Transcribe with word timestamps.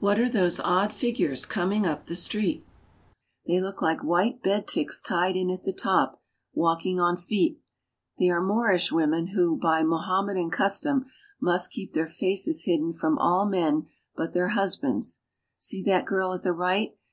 What 0.00 0.18
are 0.18 0.28
those 0.28 0.58
odd 0.58 0.92
figures 0.92 1.46
coming 1.46 1.86
up 1.86 2.08
street? 2.16 2.66
They 3.46 3.60
look 3.60 3.80
like 3.80 4.02
white 4.02 4.42
bedticks 4.42 5.00
tied 5.00 5.36
in 5.36 5.50
at 5.52 5.62
the 5.62 5.72
top, 5.72 6.20
walking 6.52 6.98
on 6.98 7.16
feet. 7.16 7.60
They 8.18 8.28
are 8.28 8.40
Moorish 8.40 8.90
women 8.90 9.28
who, 9.28 9.56
by 9.56 9.84
Mohamme 9.84 10.34
dan 10.34 10.50
custom, 10.50 11.04
must 11.40 11.70
■'keep 11.70 11.92
their 11.92 12.08
faces 12.08 12.64
hidden 12.64 12.92
from 12.92 13.18
all 13.20 13.46
men 13.46 13.86
but 14.16 14.32
their 14.32 14.48
husbands. 14.48 15.20
1 15.28 15.32
See 15.60 15.82
that 15.84 16.06
girl 16.06 16.34
at 16.34 16.42
the 16.42 16.52
right. 16.52 16.96